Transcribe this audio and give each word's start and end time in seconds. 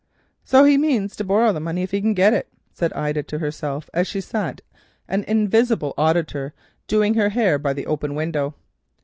"So 0.43 0.63
he 0.63 0.79
means 0.79 1.15
to 1.17 1.23
borrow 1.23 1.53
the 1.53 1.59
money 1.59 1.83
if 1.83 1.91
he 1.91 2.01
can 2.01 2.15
get 2.15 2.33
it," 2.33 2.47
said 2.73 2.91
Ida 2.93 3.21
to 3.21 3.37
herself 3.37 3.87
as 3.93 4.07
she 4.07 4.19
sat, 4.19 4.61
an 5.07 5.23
invisible 5.25 5.93
auditor, 5.95 6.55
doing 6.87 7.13
her 7.13 7.29
hair 7.29 7.59
by 7.59 7.73
the 7.73 7.85
open 7.85 8.15
window. 8.15 8.55